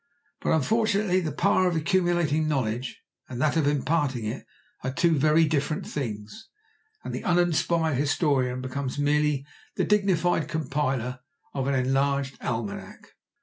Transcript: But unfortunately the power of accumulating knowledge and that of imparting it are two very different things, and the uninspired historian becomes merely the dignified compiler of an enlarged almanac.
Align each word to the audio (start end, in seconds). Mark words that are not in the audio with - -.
But 0.39 0.51
unfortunately 0.53 1.19
the 1.19 1.31
power 1.31 1.67
of 1.67 1.75
accumulating 1.75 2.47
knowledge 2.47 3.03
and 3.29 3.39
that 3.39 3.55
of 3.55 3.67
imparting 3.67 4.25
it 4.25 4.47
are 4.83 4.91
two 4.91 5.15
very 5.15 5.45
different 5.45 5.85
things, 5.85 6.49
and 7.03 7.13
the 7.13 7.23
uninspired 7.23 7.97
historian 7.99 8.61
becomes 8.61 8.97
merely 8.97 9.45
the 9.75 9.85
dignified 9.85 10.47
compiler 10.47 11.19
of 11.53 11.67
an 11.67 11.75
enlarged 11.75 12.35
almanac. 12.41 13.13